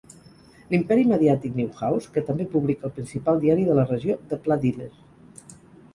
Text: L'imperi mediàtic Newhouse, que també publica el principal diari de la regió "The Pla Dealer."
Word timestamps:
L'imperi 0.71 1.03
mediàtic 1.11 1.59
Newhouse, 1.59 2.09
que 2.15 2.23
també 2.29 2.47
publica 2.55 2.89
el 2.89 2.97
principal 2.97 3.45
diari 3.47 3.69
de 3.71 3.79
la 3.81 3.87
regió 3.93 4.17
"The 4.33 4.41
Pla 4.47 4.59
Dealer." 4.65 4.93